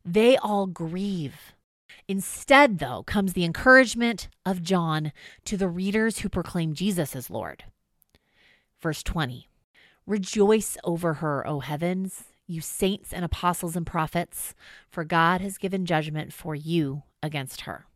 they 0.05 0.37
all 0.37 0.67
grieve. 0.67 1.55
Instead, 2.09 2.79
though, 2.79 3.03
comes 3.05 3.33
the 3.33 3.45
encouragement 3.45 4.29
of 4.45 4.62
John 4.62 5.12
to 5.45 5.57
the 5.57 5.69
readers 5.69 6.19
who 6.19 6.29
proclaim 6.29 6.75
Jesus 6.75 7.15
as 7.15 7.31
Lord. 7.31 7.65
Verse 8.81 9.03
20 9.03 9.49
Rejoice 10.07 10.77
over 10.83 11.15
her, 11.15 11.47
O 11.47 11.61
heavens, 11.61 12.25
you 12.47 12.61
saints 12.61 13.12
and 13.12 13.25
apostles 13.25 13.77
and 13.77 13.87
prophets, 13.87 14.55
for 14.91 15.05
God 15.05 15.41
has 15.41 15.59
given 15.59 15.87
judgment 15.87 16.33
for 16.33 16.57
you 16.57 17.05
against 17.23 17.62
her. 17.62 17.87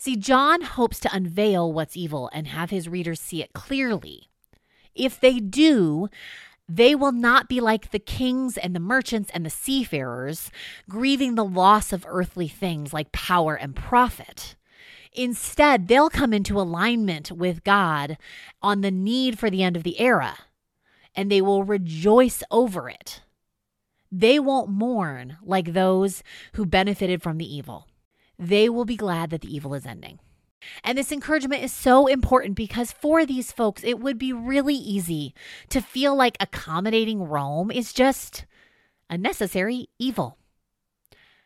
See, 0.00 0.14
John 0.14 0.62
hopes 0.62 1.00
to 1.00 1.12
unveil 1.12 1.72
what's 1.72 1.96
evil 1.96 2.30
and 2.32 2.46
have 2.46 2.70
his 2.70 2.88
readers 2.88 3.20
see 3.20 3.42
it 3.42 3.52
clearly. 3.52 4.28
If 4.94 5.18
they 5.18 5.40
do, 5.40 6.08
they 6.68 6.94
will 6.94 7.10
not 7.10 7.48
be 7.48 7.60
like 7.60 7.90
the 7.90 7.98
kings 7.98 8.56
and 8.56 8.76
the 8.76 8.80
merchants 8.80 9.28
and 9.34 9.44
the 9.44 9.50
seafarers, 9.50 10.52
grieving 10.88 11.34
the 11.34 11.44
loss 11.44 11.92
of 11.92 12.06
earthly 12.06 12.46
things 12.46 12.92
like 12.92 13.10
power 13.10 13.56
and 13.56 13.74
profit. 13.74 14.54
Instead, 15.12 15.88
they'll 15.88 16.10
come 16.10 16.32
into 16.32 16.60
alignment 16.60 17.32
with 17.32 17.64
God 17.64 18.18
on 18.62 18.82
the 18.82 18.92
need 18.92 19.36
for 19.36 19.50
the 19.50 19.64
end 19.64 19.76
of 19.76 19.82
the 19.82 19.98
era, 19.98 20.36
and 21.16 21.28
they 21.28 21.42
will 21.42 21.64
rejoice 21.64 22.44
over 22.52 22.88
it. 22.88 23.22
They 24.12 24.38
won't 24.38 24.70
mourn 24.70 25.38
like 25.42 25.72
those 25.72 26.22
who 26.52 26.66
benefited 26.66 27.20
from 27.20 27.38
the 27.38 27.52
evil 27.52 27.87
they 28.38 28.68
will 28.68 28.84
be 28.84 28.96
glad 28.96 29.30
that 29.30 29.40
the 29.40 29.54
evil 29.54 29.74
is 29.74 29.86
ending. 29.86 30.18
And 30.82 30.98
this 30.98 31.12
encouragement 31.12 31.62
is 31.62 31.72
so 31.72 32.06
important 32.06 32.54
because 32.54 32.92
for 32.92 33.24
these 33.24 33.52
folks, 33.52 33.84
it 33.84 34.00
would 34.00 34.18
be 34.18 34.32
really 34.32 34.74
easy 34.74 35.34
to 35.70 35.80
feel 35.80 36.14
like 36.14 36.36
accommodating 36.40 37.22
Rome 37.22 37.70
is 37.70 37.92
just 37.92 38.44
a 39.08 39.16
necessary 39.16 39.88
evil. 39.98 40.36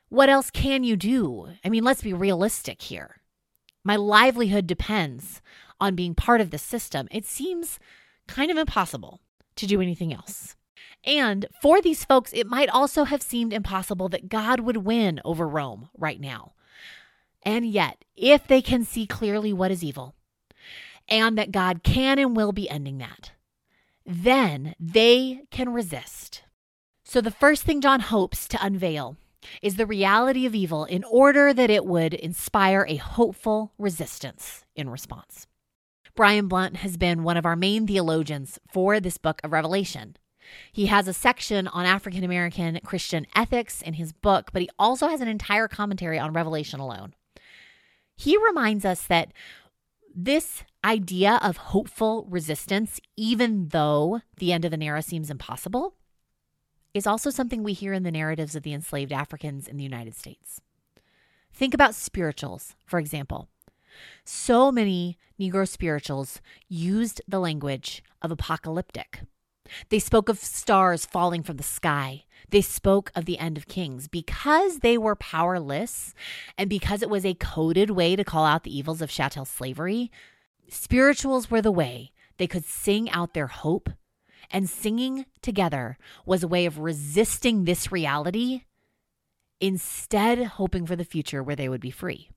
What 0.08 0.28
else 0.28 0.50
can 0.50 0.84
you 0.84 0.96
do? 0.96 1.48
I 1.64 1.68
mean, 1.68 1.84
let's 1.84 2.02
be 2.02 2.12
realistic 2.12 2.82
here. 2.82 3.22
My 3.84 3.96
livelihood 3.96 4.66
depends 4.66 5.40
on 5.80 5.94
being 5.94 6.14
part 6.14 6.40
of 6.40 6.50
the 6.50 6.58
system. 6.58 7.08
It 7.10 7.24
seems 7.24 7.78
kind 8.28 8.50
of 8.50 8.56
impossible 8.56 9.20
to 9.56 9.66
do 9.66 9.80
anything 9.80 10.12
else. 10.12 10.56
And 11.04 11.46
for 11.60 11.80
these 11.80 12.04
folks, 12.04 12.32
it 12.32 12.46
might 12.46 12.68
also 12.68 13.04
have 13.04 13.22
seemed 13.22 13.52
impossible 13.52 14.08
that 14.10 14.28
God 14.28 14.60
would 14.60 14.78
win 14.78 15.20
over 15.24 15.48
Rome 15.48 15.88
right 15.96 16.20
now. 16.20 16.52
And 17.42 17.66
yet, 17.66 18.04
if 18.16 18.46
they 18.46 18.62
can 18.62 18.84
see 18.84 19.06
clearly 19.06 19.52
what 19.52 19.70
is 19.70 19.82
evil 19.82 20.14
and 21.08 21.36
that 21.36 21.52
God 21.52 21.82
can 21.82 22.18
and 22.18 22.36
will 22.36 22.52
be 22.52 22.70
ending 22.70 22.98
that, 22.98 23.32
then 24.06 24.74
they 24.78 25.42
can 25.50 25.72
resist. 25.72 26.42
So, 27.04 27.20
the 27.20 27.30
first 27.30 27.64
thing 27.64 27.80
John 27.80 28.00
hopes 28.00 28.46
to 28.48 28.64
unveil 28.64 29.16
is 29.60 29.76
the 29.76 29.86
reality 29.86 30.46
of 30.46 30.54
evil 30.54 30.84
in 30.84 31.04
order 31.04 31.52
that 31.52 31.70
it 31.70 31.84
would 31.84 32.14
inspire 32.14 32.86
a 32.88 32.96
hopeful 32.96 33.72
resistance 33.78 34.64
in 34.76 34.88
response. 34.88 35.46
Brian 36.14 36.46
Blount 36.46 36.76
has 36.76 36.96
been 36.96 37.22
one 37.22 37.36
of 37.36 37.46
our 37.46 37.56
main 37.56 37.86
theologians 37.86 38.58
for 38.70 39.00
this 39.00 39.18
book 39.18 39.40
of 39.42 39.52
Revelation. 39.52 40.16
He 40.70 40.86
has 40.86 41.08
a 41.08 41.12
section 41.12 41.66
on 41.68 41.86
African 41.86 42.24
American 42.24 42.78
Christian 42.84 43.26
ethics 43.34 43.80
in 43.80 43.94
his 43.94 44.12
book, 44.12 44.50
but 44.52 44.62
he 44.62 44.68
also 44.78 45.08
has 45.08 45.20
an 45.20 45.28
entire 45.28 45.68
commentary 45.68 46.18
on 46.18 46.32
Revelation 46.32 46.80
alone. 46.80 47.14
He 48.16 48.36
reminds 48.36 48.84
us 48.84 49.06
that 49.06 49.32
this 50.14 50.64
idea 50.84 51.38
of 51.42 51.56
hopeful 51.56 52.26
resistance, 52.28 53.00
even 53.16 53.68
though 53.68 54.20
the 54.36 54.52
end 54.52 54.64
of 54.64 54.72
an 54.72 54.82
era 54.82 55.02
seems 55.02 55.30
impossible, 55.30 55.94
is 56.92 57.06
also 57.06 57.30
something 57.30 57.62
we 57.62 57.72
hear 57.72 57.92
in 57.92 58.02
the 58.02 58.10
narratives 58.10 58.54
of 58.54 58.62
the 58.62 58.74
enslaved 58.74 59.12
Africans 59.12 59.66
in 59.66 59.76
the 59.76 59.84
United 59.84 60.14
States. 60.14 60.60
Think 61.52 61.74
about 61.74 61.94
spirituals, 61.94 62.74
for 62.84 62.98
example. 62.98 63.48
So 64.24 64.72
many 64.72 65.18
Negro 65.40 65.66
spirituals 65.66 66.40
used 66.68 67.20
the 67.26 67.40
language 67.40 68.02
of 68.20 68.30
apocalyptic. 68.30 69.20
They 69.88 69.98
spoke 69.98 70.28
of 70.28 70.38
stars 70.38 71.06
falling 71.06 71.42
from 71.42 71.56
the 71.56 71.62
sky. 71.62 72.24
They 72.50 72.60
spoke 72.60 73.10
of 73.14 73.24
the 73.24 73.38
end 73.38 73.56
of 73.56 73.66
kings 73.66 74.08
because 74.08 74.80
they 74.80 74.98
were 74.98 75.16
powerless 75.16 76.14
and 76.58 76.68
because 76.68 77.02
it 77.02 77.10
was 77.10 77.24
a 77.24 77.34
coded 77.34 77.90
way 77.90 78.16
to 78.16 78.24
call 78.24 78.44
out 78.44 78.64
the 78.64 78.76
evils 78.76 79.00
of 79.00 79.10
chattel 79.10 79.44
slavery. 79.44 80.10
Spirituals 80.68 81.50
were 81.50 81.62
the 81.62 81.70
way 81.70 82.12
they 82.36 82.46
could 82.46 82.64
sing 82.64 83.10
out 83.10 83.34
their 83.34 83.46
hope, 83.46 83.90
and 84.50 84.68
singing 84.68 85.26
together 85.40 85.96
was 86.26 86.42
a 86.42 86.48
way 86.48 86.66
of 86.66 86.78
resisting 86.78 87.64
this 87.64 87.92
reality, 87.92 88.64
instead, 89.60 90.42
hoping 90.44 90.86
for 90.86 90.96
the 90.96 91.04
future 91.04 91.42
where 91.42 91.56
they 91.56 91.68
would 91.68 91.80
be 91.80 91.90
free. 91.90 92.30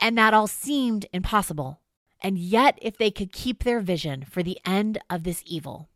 And 0.00 0.16
that 0.16 0.34
all 0.34 0.46
seemed 0.46 1.06
impossible. 1.12 1.80
And 2.20 2.38
yet, 2.38 2.78
if 2.82 2.96
they 2.98 3.10
could 3.10 3.32
keep 3.32 3.62
their 3.62 3.80
vision 3.80 4.24
for 4.24 4.42
the 4.42 4.58
end 4.64 4.98
of 5.08 5.22
this 5.22 5.42
evil 5.46 5.88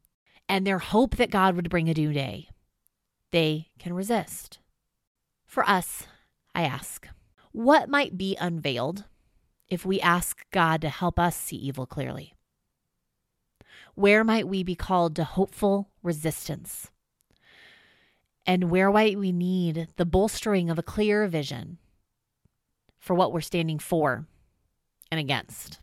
and 0.49 0.67
their 0.67 0.79
hope 0.79 1.17
that 1.17 1.31
God 1.31 1.57
would 1.57 1.71
bring 1.71 1.89
a 1.89 1.95
new 1.95 2.13
day, 2.13 2.49
they 3.31 3.69
can 3.79 3.95
resist. 3.95 4.59
For 5.47 5.69
us, 5.69 6.07
I 6.55 6.63
ask, 6.63 7.09
what 7.53 7.89
might 7.89 8.17
be 8.17 8.37
unveiled 8.41 9.05
if 9.69 9.87
we 9.87 10.01
ask 10.01 10.45
God 10.51 10.81
to 10.83 10.89
help 10.89 11.19
us 11.19 11.37
see 11.37 11.57
evil 11.57 11.87
clearly? 11.87 12.35
Where 13.95 14.25
might 14.25 14.49
we 14.49 14.63
be 14.63 14.75
called 14.75 15.17
to 15.17 15.25
hopeful 15.25 15.91
resistance? 16.03 16.91
And 18.47 18.71
where 18.71 18.91
might 18.91 19.19
we 19.19 19.33
need 19.33 19.89
the 19.97 20.07
bolstering 20.07 20.71
of 20.71 20.79
a 20.79 20.83
clear 20.83 21.27
vision 21.27 21.79
for 22.99 23.15
what 23.15 23.33
we're 23.33 23.41
standing 23.41 23.79
for 23.79 24.27
and 25.11 25.21
against? 25.21 25.79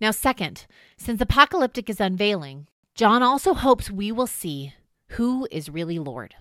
Now, 0.00 0.10
second, 0.10 0.66
since 0.96 1.20
apocalyptic 1.20 1.90
is 1.90 2.00
unveiling, 2.00 2.66
John 2.94 3.22
also 3.22 3.54
hopes 3.54 3.90
we 3.90 4.12
will 4.12 4.26
see 4.26 4.74
who 5.08 5.48
is 5.50 5.70
really 5.70 5.98
Lord. 5.98 6.34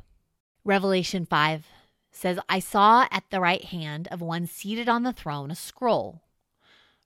Revelation 0.63 1.25
5 1.25 1.65
says, 2.11 2.39
I 2.49 2.59
saw 2.59 3.07
at 3.09 3.23
the 3.29 3.41
right 3.41 3.63
hand 3.63 4.07
of 4.11 4.21
one 4.21 4.45
seated 4.45 4.89
on 4.89 5.03
the 5.03 5.13
throne 5.13 5.49
a 5.49 5.55
scroll 5.55 6.21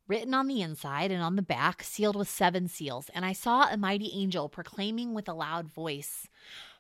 written 0.08 0.34
on 0.34 0.48
the 0.48 0.62
inside 0.62 1.12
and 1.12 1.22
on 1.22 1.36
the 1.36 1.42
back, 1.42 1.84
sealed 1.84 2.16
with 2.16 2.30
seven 2.30 2.68
seals. 2.68 3.10
And 3.14 3.26
I 3.26 3.34
saw 3.34 3.68
a 3.70 3.78
mighty 3.78 4.12
angel 4.14 4.50
proclaiming 4.50 5.14
with 5.14 5.28
a 5.28 5.34
loud 5.34 5.68
voice, 5.68 6.28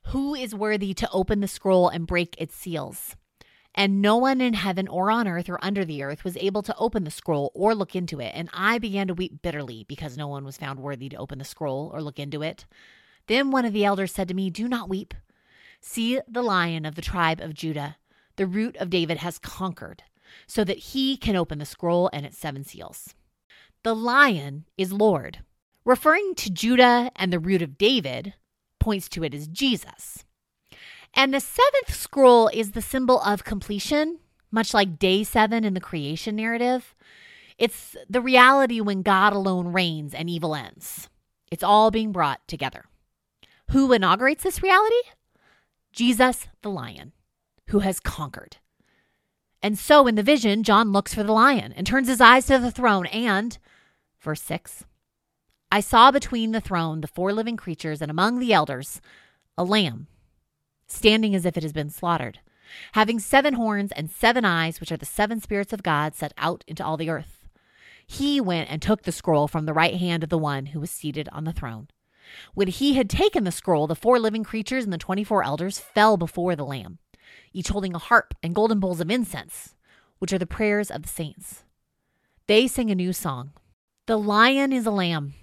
Who 0.07 0.35
is 0.35 0.53
worthy 0.53 0.93
to 0.95 1.09
open 1.11 1.39
the 1.39 1.47
scroll 1.47 1.89
and 1.89 2.07
break 2.07 2.35
its 2.37 2.55
seals? 2.55 3.15
And 3.77 4.01
no 4.01 4.15
one 4.15 4.39
in 4.39 4.53
heaven 4.53 4.87
or 4.87 5.11
on 5.11 5.27
earth 5.27 5.49
or 5.49 5.63
under 5.63 5.83
the 5.83 6.01
earth 6.01 6.23
was 6.23 6.37
able 6.37 6.63
to 6.63 6.75
open 6.77 7.03
the 7.03 7.11
scroll 7.11 7.51
or 7.53 7.75
look 7.75 7.93
into 7.93 8.21
it. 8.21 8.31
And 8.33 8.49
I 8.53 8.79
began 8.79 9.07
to 9.07 9.13
weep 9.13 9.41
bitterly 9.41 9.83
because 9.87 10.17
no 10.17 10.29
one 10.29 10.45
was 10.45 10.57
found 10.57 10.79
worthy 10.79 11.09
to 11.09 11.17
open 11.17 11.39
the 11.39 11.45
scroll 11.45 11.91
or 11.93 12.01
look 12.01 12.17
into 12.17 12.41
it. 12.41 12.65
Then 13.27 13.51
one 13.51 13.65
of 13.65 13.73
the 13.73 13.83
elders 13.83 14.13
said 14.13 14.29
to 14.29 14.33
me, 14.33 14.49
Do 14.49 14.69
not 14.69 14.87
weep. 14.87 15.13
See, 15.81 16.19
the 16.27 16.41
lion 16.41 16.85
of 16.85 16.95
the 16.95 17.01
tribe 17.01 17.41
of 17.41 17.53
Judah, 17.53 17.97
the 18.37 18.47
root 18.47 18.77
of 18.77 18.89
David, 18.89 19.17
has 19.17 19.37
conquered, 19.37 20.03
so 20.47 20.63
that 20.63 20.77
he 20.77 21.17
can 21.17 21.35
open 21.35 21.59
the 21.59 21.65
scroll 21.65 22.09
and 22.13 22.25
its 22.25 22.37
seven 22.37 22.63
seals. 22.63 23.13
The 23.83 23.95
lion 23.95 24.65
is 24.77 24.93
Lord. 24.93 25.39
Referring 25.83 26.33
to 26.35 26.49
Judah 26.49 27.11
and 27.15 27.31
the 27.31 27.39
root 27.39 27.61
of 27.61 27.77
David 27.77 28.33
points 28.79 29.09
to 29.09 29.23
it 29.23 29.33
as 29.33 29.47
Jesus. 29.47 30.23
And 31.15 31.33
the 31.33 31.39
seventh 31.39 31.93
scroll 31.93 32.49
is 32.49 32.71
the 32.71 32.81
symbol 32.81 33.21
of 33.21 33.45
completion, 33.45 34.19
much 34.51 34.73
like 34.73 34.99
day 34.99 35.23
seven 35.23 35.63
in 35.63 35.73
the 35.73 35.79
creation 35.79 36.35
narrative. 36.35 36.93
It's 37.57 37.95
the 38.09 38.21
reality 38.21 38.81
when 38.81 39.01
God 39.01 39.31
alone 39.31 39.71
reigns 39.71 40.13
and 40.13 40.29
evil 40.29 40.55
ends. 40.55 41.09
It's 41.49 41.63
all 41.63 41.89
being 41.89 42.11
brought 42.11 42.45
together. 42.47 42.85
Who 43.71 43.93
inaugurates 43.93 44.43
this 44.43 44.61
reality? 44.61 45.01
Jesus 45.93 46.47
the 46.61 46.69
lion, 46.69 47.13
who 47.67 47.79
has 47.79 48.01
conquered. 48.01 48.57
And 49.63 49.79
so 49.79 50.05
in 50.07 50.15
the 50.15 50.21
vision, 50.21 50.63
John 50.63 50.91
looks 50.91 51.13
for 51.13 51.23
the 51.23 51.31
lion 51.31 51.73
and 51.73 51.87
turns 51.87 52.09
his 52.09 52.19
eyes 52.19 52.45
to 52.47 52.59
the 52.59 52.71
throne. 52.71 53.05
And, 53.07 53.57
verse 54.19 54.41
6, 54.41 54.83
I 55.71 55.79
saw 55.79 56.11
between 56.11 56.51
the 56.51 56.61
throne 56.61 56.99
the 57.01 57.07
four 57.07 57.31
living 57.31 57.55
creatures 57.55 58.01
and 58.01 58.11
among 58.11 58.39
the 58.39 58.53
elders 58.53 59.01
a 59.57 59.63
lamb 59.63 60.07
standing 60.87 61.35
as 61.35 61.45
if 61.45 61.57
it 61.57 61.63
has 61.63 61.73
been 61.73 61.89
slaughtered, 61.89 62.39
having 62.93 63.19
seven 63.19 63.55
horns 63.55 63.91
and 63.91 64.09
seven 64.09 64.45
eyes, 64.45 64.79
which 64.79 64.91
are 64.91 64.97
the 64.97 65.05
seven 65.05 65.39
spirits 65.39 65.73
of 65.73 65.83
God 65.83 66.15
set 66.15 66.33
out 66.37 66.63
into 66.67 66.83
all 66.83 66.97
the 66.97 67.09
earth. 67.09 67.47
He 68.07 68.39
went 68.39 68.69
and 68.69 68.81
took 68.81 69.03
the 69.03 69.11
scroll 69.11 69.47
from 69.47 69.65
the 69.65 69.73
right 69.73 69.95
hand 69.95 70.23
of 70.23 70.29
the 70.29 70.37
one 70.37 70.67
who 70.67 70.79
was 70.79 70.91
seated 70.91 71.27
on 71.31 71.43
the 71.43 71.53
throne. 71.53 71.87
When 72.53 72.67
he 72.67 72.95
had 72.95 73.09
taken 73.09 73.43
the 73.43 73.51
scroll, 73.51 73.87
the 73.87 73.95
four 73.95 74.19
living 74.19 74.43
creatures 74.43 74.83
and 74.83 74.93
the 74.93 74.97
24 74.97 75.43
elders 75.43 75.79
fell 75.79 76.17
before 76.17 76.55
the 76.55 76.65
Lamb, 76.65 76.99
each 77.53 77.69
holding 77.69 77.95
a 77.95 77.99
harp 77.99 78.33
and 78.41 78.55
golden 78.55 78.79
bowls 78.79 78.99
of 78.99 79.09
incense, 79.09 79.75
which 80.19 80.33
are 80.33 80.39
the 80.39 80.45
prayers 80.45 80.89
of 80.91 81.03
the 81.03 81.09
saints. 81.09 81.63
They 82.47 82.67
sang 82.67 82.91
a 82.91 82.95
new 82.95 83.13
song 83.13 83.53
The 84.05 84.17
lion 84.17 84.71
is 84.71 84.85
a 84.85 84.91
lamb, 84.91 85.33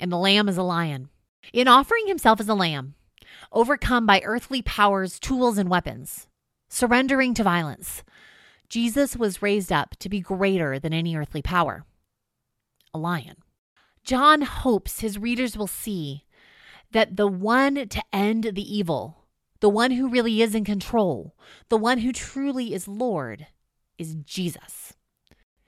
and 0.00 0.10
the 0.10 0.18
lamb 0.18 0.48
is 0.48 0.56
a 0.56 0.62
lion. 0.62 1.08
In 1.52 1.66
offering 1.66 2.06
himself 2.06 2.40
as 2.40 2.48
a 2.48 2.54
lamb, 2.54 2.94
overcome 3.52 4.06
by 4.06 4.20
earthly 4.24 4.62
powers, 4.62 5.18
tools, 5.18 5.58
and 5.58 5.68
weapons, 5.68 6.26
surrendering 6.68 7.34
to 7.34 7.42
violence, 7.42 8.02
Jesus 8.68 9.16
was 9.16 9.42
raised 9.42 9.70
up 9.70 9.96
to 9.98 10.08
be 10.08 10.20
greater 10.20 10.78
than 10.78 10.92
any 10.92 11.14
earthly 11.16 11.42
power 11.42 11.84
a 12.94 12.98
lion. 12.98 13.36
John 14.04 14.42
hopes 14.42 15.00
his 15.00 15.18
readers 15.18 15.56
will 15.56 15.66
see 15.66 16.24
that 16.90 17.16
the 17.16 17.26
one 17.26 17.88
to 17.88 18.02
end 18.12 18.44
the 18.44 18.76
evil, 18.76 19.24
the 19.60 19.68
one 19.68 19.92
who 19.92 20.08
really 20.08 20.42
is 20.42 20.54
in 20.54 20.64
control, 20.64 21.34
the 21.68 21.76
one 21.76 21.98
who 21.98 22.12
truly 22.12 22.74
is 22.74 22.88
Lord, 22.88 23.46
is 23.98 24.14
Jesus. 24.14 24.94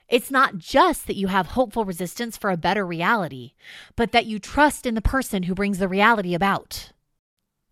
It's 0.07 0.29
not 0.29 0.57
just 0.57 1.07
that 1.07 1.15
you 1.15 1.27
have 1.27 1.47
hopeful 1.47 1.83
resistance 1.83 2.37
for 2.37 2.51
a 2.51 2.57
better 2.57 2.85
reality, 2.85 3.53
but 3.95 4.11
that 4.11 4.27
you 4.27 4.37
trust 4.37 4.85
in 4.85 4.93
the 4.93 5.01
person 5.01 5.43
who 5.43 5.55
brings 5.55 5.79
the 5.79 5.87
reality 5.87 6.35
about. 6.35 6.91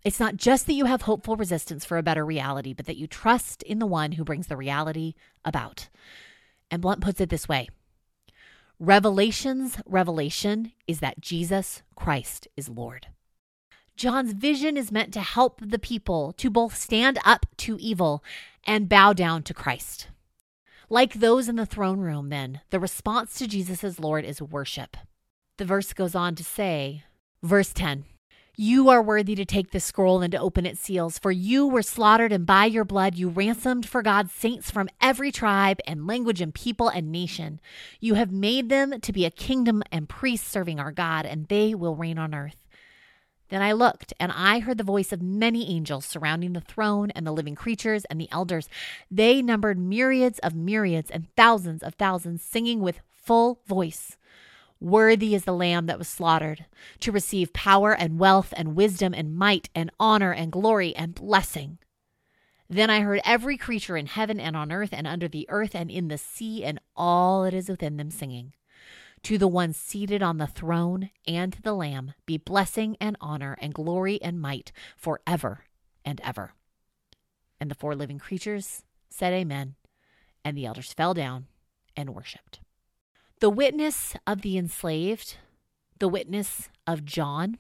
It's 0.04 0.20
not 0.20 0.36
just 0.36 0.66
that 0.68 0.74
you 0.74 0.86
have 0.86 1.04
hopeful 1.04 1.38
resistance 1.38 1.86
for 1.86 1.98
a 1.98 2.04
better 2.04 2.26
reality, 2.26 2.74
but 2.74 2.86
that 2.88 2.98
you 2.98 3.08
trust 3.08 3.64
in 3.64 3.80
the 3.80 3.86
one 3.86 4.14
who 4.14 4.26
brings 4.26 4.48
the 4.48 4.58
reality 4.58 5.14
about. 5.46 5.88
And 6.70 6.82
Blount 6.82 7.02
puts 7.02 7.22
it 7.22 7.30
this 7.30 7.48
way 7.48 7.70
Revelation's 8.80 9.78
revelation 9.86 10.74
is 10.88 11.00
that 11.00 11.22
Jesus 11.22 11.84
Christ 11.96 12.48
is 12.58 12.68
Lord. 12.68 13.08
John's 13.96 14.34
vision 14.34 14.76
is 14.76 14.92
meant 14.92 15.14
to 15.14 15.22
help 15.22 15.62
the 15.64 15.80
people 15.80 16.34
to 16.34 16.50
both 16.50 16.76
stand 16.76 17.20
up 17.24 17.46
to 17.58 17.78
evil 17.80 18.24
and 18.66 18.90
bow 18.90 19.14
down 19.14 19.44
to 19.44 19.54
Christ. 19.54 20.08
Like 20.90 21.14
those 21.14 21.48
in 21.48 21.56
the 21.56 21.66
throne 21.66 22.00
room, 22.00 22.30
then, 22.30 22.62
the 22.72 22.80
response 22.80 23.36
to 23.36 23.48
Jesus 23.48 23.84
as 23.84 24.00
Lord 24.00 24.26
is 24.26 24.42
worship. 24.42 24.98
The 25.58 25.66
verse 25.66 25.94
goes 25.94 26.16
on 26.16 26.36
to 26.36 26.44
say, 26.44 27.04
verse 27.42 27.72
10 27.72 28.06
You 28.56 28.90
are 28.90 29.02
worthy 29.02 29.34
to 29.34 29.46
take 29.46 29.72
this 29.72 29.84
scroll 29.84 30.22
and 30.22 30.32
to 30.32 30.38
open 30.38 30.68
its 30.68 30.80
seals, 30.80 31.18
for 31.18 31.32
you 31.32 31.66
were 31.66 31.82
slaughtered, 31.82 32.32
and 32.32 32.46
by 32.46 32.66
your 32.66 32.86
blood 32.86 33.16
you 33.16 33.30
ransomed 33.30 33.90
for 33.90 34.04
God 34.04 34.30
saints 34.30 34.70
from 34.70 34.90
every 35.02 35.32
tribe 35.32 35.80
and 35.88 36.06
language 36.06 36.40
and 36.40 36.54
people 36.54 36.88
and 36.88 37.12
nation. 37.12 37.60
You 38.00 38.14
have 38.14 38.32
made 38.32 38.70
them 38.70 39.02
to 39.02 39.12
be 39.12 39.26
a 39.26 39.32
kingdom 39.32 39.82
and 39.92 40.08
priests 40.08 40.48
serving 40.48 40.80
our 40.80 40.92
God, 40.92 41.26
and 41.26 41.48
they 41.48 41.74
will 41.74 41.96
reign 41.96 42.20
on 42.20 42.36
earth. 42.36 42.68
Then 43.50 43.64
I 43.64 43.72
looked, 43.72 44.14
and 44.20 44.32
I 44.32 44.60
heard 44.60 44.78
the 44.78 44.84
voice 44.84 45.12
of 45.12 45.24
many 45.24 45.76
angels 45.76 46.06
surrounding 46.06 46.54
the 46.54 46.62
throne 46.62 47.10
and 47.10 47.26
the 47.26 47.32
living 47.32 47.56
creatures 47.56 48.06
and 48.06 48.22
the 48.22 48.32
elders. 48.32 48.70
They 49.10 49.42
numbered 49.42 49.80
myriads 49.80 50.38
of 50.40 50.54
myriads 50.54 51.10
and 51.10 51.26
thousands 51.36 51.82
of 51.82 51.96
thousands, 51.96 52.44
singing 52.44 52.82
with 52.82 53.02
full 53.10 53.62
voice 53.66 54.16
Worthy 54.84 55.34
is 55.34 55.46
the 55.46 55.54
Lamb 55.54 55.86
that 55.86 55.98
was 55.98 56.10
slaughtered 56.10 56.66
to 57.00 57.14
receive 57.14 57.54
power 57.54 57.94
and 57.94 58.20
wealth 58.20 58.54
and 58.58 58.76
wisdom 58.76 59.14
and 59.14 59.34
might 59.34 59.70
and 59.74 59.90
honor 59.98 60.34
and 60.34 60.52
glory 60.52 60.94
and 60.94 61.16
blessing. 61.16 61.78
Then 62.70 62.90
I 62.90 63.00
heard 63.00 63.22
every 63.24 63.56
creature 63.56 63.96
in 63.96 64.08
heaven 64.08 64.42
and 64.42 64.58
on 64.58 64.74
earth 64.74 64.90
and 64.92 65.08
under 65.08 65.30
the 65.30 65.46
earth 65.48 65.74
and 65.74 65.90
in 65.90 66.10
the 66.10 66.18
sea 66.18 66.66
and 66.66 66.82
all 66.98 67.44
that 67.44 67.54
is 67.54 67.70
within 67.70 67.96
them 67.96 68.12
singing. 68.12 68.56
To 69.24 69.38
the 69.38 69.48
one 69.48 69.72
seated 69.72 70.22
on 70.22 70.38
the 70.38 70.48
throne 70.48 71.12
and 71.26 71.54
to 71.54 71.62
the 71.62 71.74
Lamb 71.74 72.14
be 72.26 72.38
blessing 72.38 72.98
and 73.00 73.16
honor 73.22 73.58
and 73.62 73.74
glory 73.74 74.22
and 74.22 74.42
might 74.42 74.74
forever 74.98 75.64
and 76.04 76.20
ever. 76.26 76.56
And 77.58 77.72
the 77.72 77.76
four 77.76 77.96
living 77.96 78.20
creatures 78.20 78.84
said, 79.10 79.32
Amen. 79.32 79.76
And 80.44 80.58
the 80.58 80.66
elders 80.66 80.92
fell 80.92 81.14
down 81.14 81.46
and 81.96 82.14
worshiped. 82.14 82.60
The 83.44 83.50
witness 83.50 84.16
of 84.26 84.42
the 84.42 84.58
enslaved, 84.58 85.36
the 86.00 86.08
witness 86.08 86.70
of 86.88 87.04
John, 87.04 87.58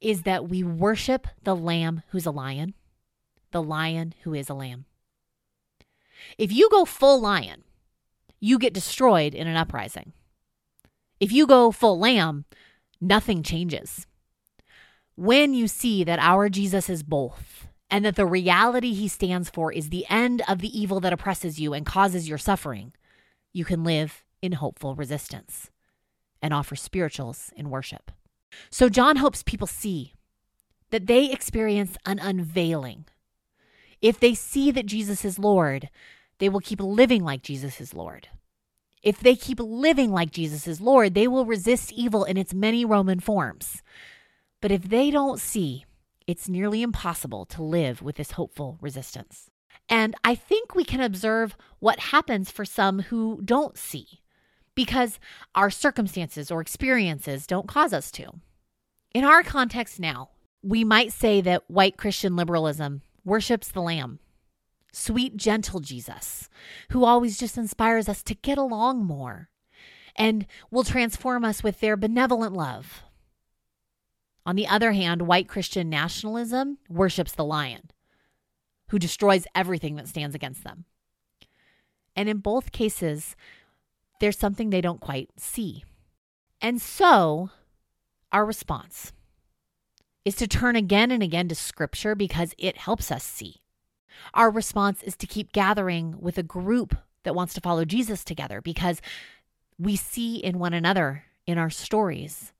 is 0.00 0.22
that 0.22 0.48
we 0.48 0.64
worship 0.64 1.28
the 1.44 1.54
Lamb 1.54 2.02
who's 2.08 2.26
a 2.26 2.32
lion, 2.32 2.74
the 3.52 3.62
lion 3.62 4.14
who 4.24 4.34
is 4.34 4.48
a 4.48 4.54
lamb. 4.54 4.86
If 6.36 6.50
you 6.50 6.68
go 6.68 6.84
full 6.84 7.20
lion, 7.20 7.62
you 8.40 8.58
get 8.58 8.74
destroyed 8.74 9.36
in 9.36 9.46
an 9.46 9.54
uprising. 9.54 10.14
If 11.20 11.30
you 11.30 11.46
go 11.46 11.70
full 11.70 11.96
lamb, 11.96 12.44
nothing 13.00 13.44
changes. 13.44 14.04
When 15.14 15.54
you 15.54 15.68
see 15.68 16.02
that 16.02 16.18
our 16.18 16.48
Jesus 16.48 16.90
is 16.90 17.04
both, 17.04 17.68
and 17.88 18.04
that 18.04 18.16
the 18.16 18.26
reality 18.26 18.94
he 18.94 19.06
stands 19.06 19.48
for 19.48 19.72
is 19.72 19.90
the 19.90 20.06
end 20.10 20.42
of 20.48 20.58
the 20.58 20.76
evil 20.76 20.98
that 20.98 21.12
oppresses 21.12 21.60
you 21.60 21.72
and 21.72 21.86
causes 21.86 22.28
your 22.28 22.36
suffering, 22.36 22.94
you 23.52 23.64
can 23.64 23.84
live 23.84 24.24
in 24.42 24.52
hopeful 24.52 24.94
resistance 24.94 25.70
and 26.42 26.54
offer 26.54 26.76
spirituals 26.76 27.52
in 27.56 27.70
worship. 27.70 28.10
So, 28.70 28.88
John 28.88 29.16
hopes 29.16 29.42
people 29.42 29.66
see 29.66 30.14
that 30.90 31.06
they 31.06 31.30
experience 31.30 31.96
an 32.06 32.18
unveiling. 32.18 33.04
If 34.00 34.20
they 34.20 34.34
see 34.34 34.70
that 34.70 34.86
Jesus 34.86 35.24
is 35.24 35.38
Lord, 35.38 35.90
they 36.38 36.48
will 36.48 36.60
keep 36.60 36.80
living 36.80 37.24
like 37.24 37.42
Jesus 37.42 37.80
is 37.80 37.94
Lord. 37.94 38.28
If 39.02 39.20
they 39.20 39.36
keep 39.36 39.60
living 39.60 40.10
like 40.10 40.30
Jesus 40.30 40.66
is 40.66 40.80
Lord, 40.80 41.14
they 41.14 41.28
will 41.28 41.44
resist 41.44 41.92
evil 41.92 42.24
in 42.24 42.36
its 42.36 42.54
many 42.54 42.84
Roman 42.84 43.20
forms. 43.20 43.82
But 44.60 44.72
if 44.72 44.84
they 44.84 45.10
don't 45.10 45.40
see, 45.40 45.84
it's 46.26 46.48
nearly 46.48 46.82
impossible 46.82 47.44
to 47.46 47.62
live 47.62 48.02
with 48.02 48.16
this 48.16 48.32
hopeful 48.32 48.78
resistance. 48.80 49.50
And 49.88 50.14
I 50.24 50.34
think 50.34 50.74
we 50.74 50.84
can 50.84 51.00
observe 51.00 51.56
what 51.78 52.00
happens 52.00 52.50
for 52.50 52.64
some 52.64 53.00
who 53.00 53.40
don't 53.44 53.78
see 53.78 54.20
because 54.78 55.18
our 55.56 55.70
circumstances 55.70 56.52
or 56.52 56.60
experiences 56.60 57.48
don't 57.48 57.66
cause 57.66 57.92
us 57.92 58.12
to. 58.12 58.30
In 59.12 59.24
our 59.24 59.42
context 59.42 59.98
now, 59.98 60.28
we 60.62 60.84
might 60.84 61.12
say 61.12 61.40
that 61.40 61.68
white 61.68 61.96
Christian 61.96 62.36
liberalism 62.36 63.02
worships 63.24 63.66
the 63.66 63.82
Lamb 63.82 64.20
sweet, 64.92 65.36
gentle 65.36 65.80
Jesus, 65.80 66.48
who 66.90 67.04
always 67.04 67.36
just 67.36 67.58
inspires 67.58 68.08
us 68.08 68.22
to 68.22 68.36
get 68.36 68.56
along 68.56 69.04
more 69.04 69.50
and 70.14 70.46
will 70.70 70.84
transform 70.84 71.44
us 71.44 71.60
with 71.64 71.80
their 71.80 71.96
benevolent 71.96 72.52
love. 72.52 73.02
On 74.46 74.54
the 74.54 74.68
other 74.68 74.92
hand, 74.92 75.22
white 75.22 75.48
Christian 75.48 75.90
nationalism 75.90 76.78
worships 76.88 77.32
the 77.32 77.44
lion, 77.44 77.90
who 78.90 79.00
destroys 79.00 79.44
everything 79.56 79.96
that 79.96 80.06
stands 80.06 80.36
against 80.36 80.62
them. 80.62 80.84
And 82.14 82.28
in 82.28 82.38
both 82.38 82.70
cases, 82.70 83.34
there's 84.20 84.38
something 84.38 84.70
they 84.70 84.80
don't 84.80 85.00
quite 85.00 85.30
see. 85.36 85.84
And 86.60 86.80
so, 86.80 87.50
our 88.32 88.44
response 88.44 89.12
is 90.24 90.36
to 90.36 90.46
turn 90.46 90.76
again 90.76 91.10
and 91.10 91.22
again 91.22 91.48
to 91.48 91.54
Scripture 91.54 92.14
because 92.14 92.54
it 92.58 92.76
helps 92.76 93.10
us 93.10 93.24
see. 93.24 93.62
Our 94.34 94.50
response 94.50 95.02
is 95.02 95.16
to 95.16 95.26
keep 95.26 95.52
gathering 95.52 96.16
with 96.20 96.38
a 96.38 96.42
group 96.42 96.96
that 97.22 97.34
wants 97.34 97.54
to 97.54 97.60
follow 97.60 97.84
Jesus 97.84 98.24
together 98.24 98.60
because 98.60 99.00
we 99.78 99.96
see 99.96 100.36
in 100.36 100.58
one 100.58 100.74
another 100.74 101.24
in 101.46 101.56
our 101.58 101.70
stories 101.70 102.52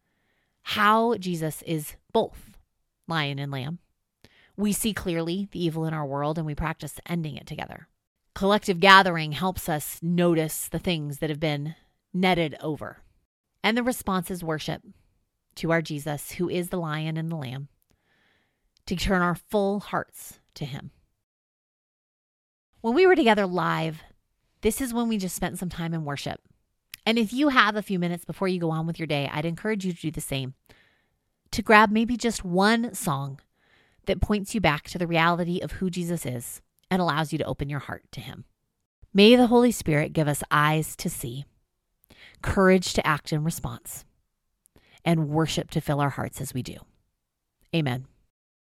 how 0.62 1.16
Jesus 1.16 1.62
is 1.62 1.94
both 2.12 2.50
lion 3.06 3.38
and 3.38 3.50
lamb. 3.50 3.78
We 4.56 4.72
see 4.72 4.92
clearly 4.92 5.48
the 5.50 5.64
evil 5.64 5.84
in 5.84 5.94
our 5.94 6.06
world 6.06 6.38
and 6.38 6.46
we 6.46 6.54
practice 6.54 7.00
ending 7.06 7.36
it 7.36 7.46
together. 7.46 7.88
Collective 8.38 8.78
gathering 8.78 9.32
helps 9.32 9.68
us 9.68 9.98
notice 10.00 10.68
the 10.68 10.78
things 10.78 11.18
that 11.18 11.28
have 11.28 11.40
been 11.40 11.74
netted 12.14 12.54
over. 12.60 12.98
And 13.64 13.76
the 13.76 13.82
response 13.82 14.30
is 14.30 14.44
worship 14.44 14.80
to 15.56 15.72
our 15.72 15.82
Jesus, 15.82 16.30
who 16.30 16.48
is 16.48 16.68
the 16.68 16.76
lion 16.76 17.16
and 17.16 17.32
the 17.32 17.36
lamb, 17.36 17.66
to 18.86 18.94
turn 18.94 19.22
our 19.22 19.34
full 19.34 19.80
hearts 19.80 20.38
to 20.54 20.64
him. 20.64 20.92
When 22.80 22.94
we 22.94 23.08
were 23.08 23.16
together 23.16 23.44
live, 23.44 24.04
this 24.60 24.80
is 24.80 24.94
when 24.94 25.08
we 25.08 25.18
just 25.18 25.34
spent 25.34 25.58
some 25.58 25.68
time 25.68 25.92
in 25.92 26.04
worship. 26.04 26.40
And 27.04 27.18
if 27.18 27.32
you 27.32 27.48
have 27.48 27.74
a 27.74 27.82
few 27.82 27.98
minutes 27.98 28.24
before 28.24 28.46
you 28.46 28.60
go 28.60 28.70
on 28.70 28.86
with 28.86 29.00
your 29.00 29.08
day, 29.08 29.28
I'd 29.32 29.46
encourage 29.46 29.84
you 29.84 29.92
to 29.92 30.00
do 30.00 30.12
the 30.12 30.20
same. 30.20 30.54
To 31.50 31.60
grab 31.60 31.90
maybe 31.90 32.16
just 32.16 32.44
one 32.44 32.94
song 32.94 33.40
that 34.06 34.20
points 34.20 34.54
you 34.54 34.60
back 34.60 34.84
to 34.90 34.98
the 34.98 35.08
reality 35.08 35.58
of 35.58 35.72
who 35.72 35.90
Jesus 35.90 36.24
is 36.24 36.62
and 36.90 37.00
allows 37.00 37.32
you 37.32 37.38
to 37.38 37.44
open 37.44 37.68
your 37.68 37.80
heart 37.80 38.04
to 38.12 38.20
him. 38.20 38.44
May 39.14 39.36
the 39.36 39.46
Holy 39.46 39.72
Spirit 39.72 40.12
give 40.12 40.28
us 40.28 40.42
eyes 40.50 40.94
to 40.96 41.08
see, 41.08 41.44
courage 42.42 42.92
to 42.94 43.06
act 43.06 43.32
in 43.32 43.44
response, 43.44 44.04
and 45.04 45.28
worship 45.28 45.70
to 45.70 45.80
fill 45.80 46.00
our 46.00 46.10
hearts 46.10 46.40
as 46.40 46.52
we 46.52 46.62
do. 46.62 46.76
Amen. 47.74 48.06